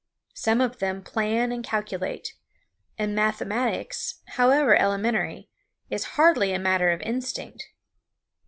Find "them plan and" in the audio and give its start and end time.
0.79-1.63